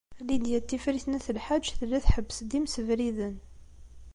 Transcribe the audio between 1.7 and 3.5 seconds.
tella tḥebbes-d imsebriden.